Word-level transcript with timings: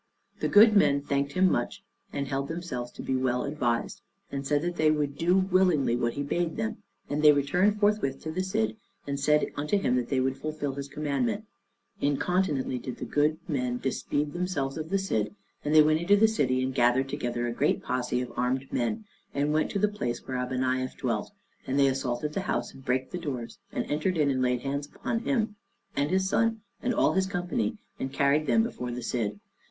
The 0.39 0.47
good 0.47 0.75
men 0.75 1.03
thanked 1.03 1.33
him 1.33 1.47
much, 1.51 1.83
and 2.11 2.27
held 2.27 2.47
themselves 2.47 2.91
to 2.93 3.03
be 3.03 3.15
well 3.15 3.43
advised, 3.43 4.01
and 4.31 4.47
said 4.47 4.63
that 4.63 4.75
they 4.75 4.89
would 4.89 5.15
do 5.15 5.37
willingly 5.37 5.95
what 5.95 6.13
he 6.13 6.23
bade 6.23 6.57
them; 6.57 6.77
and 7.07 7.21
they 7.21 7.31
returned 7.31 7.79
forthwith 7.79 8.19
to 8.23 8.31
the 8.31 8.41
Cid, 8.41 8.77
and 9.05 9.19
said 9.19 9.51
unto 9.55 9.77
him 9.77 9.95
that 9.97 10.09
they 10.09 10.19
would 10.19 10.37
fulfill 10.37 10.73
his 10.73 10.87
commandment. 10.87 11.45
Incontinently 12.01 12.79
did 12.79 12.97
the 12.97 13.05
good 13.05 13.37
men 13.47 13.77
dispeed 13.77 14.33
themselves 14.33 14.75
of 14.75 14.89
the 14.89 14.97
Cid, 14.97 15.35
and 15.63 15.75
they 15.75 15.83
went 15.83 16.01
into 16.01 16.17
the 16.17 16.27
city, 16.27 16.63
and 16.63 16.73
gathered 16.73 17.07
together 17.07 17.45
a 17.45 17.53
great 17.53 17.83
posse 17.83 18.21
of 18.21 18.33
armed 18.35 18.73
men, 18.73 19.05
and 19.35 19.53
went 19.53 19.69
to 19.69 19.77
the 19.77 19.87
place 19.87 20.27
where 20.27 20.37
Abeniaf 20.37 20.97
dwelt; 20.97 21.31
and 21.67 21.77
they 21.77 21.85
assaulted 21.87 22.33
the 22.33 22.41
house 22.41 22.73
and 22.73 22.83
brake 22.83 23.11
the 23.11 23.19
doors, 23.19 23.59
and 23.71 23.85
entered 23.85 24.17
in 24.17 24.31
and 24.31 24.41
laid 24.41 24.61
hands 24.61 24.89
on 25.03 25.19
him, 25.19 25.57
and 25.95 26.09
his 26.09 26.27
son, 26.27 26.61
and 26.81 26.91
all 26.91 27.13
his 27.13 27.27
company, 27.27 27.77
and 27.99 28.11
carried 28.11 28.47
them 28.47 28.63
before 28.63 28.89
the 28.89 29.03
Cid. 29.03 29.39